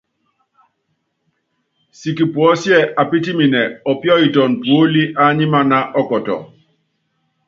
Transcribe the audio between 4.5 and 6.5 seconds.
puólí ányímaná ɔkɔtɔ.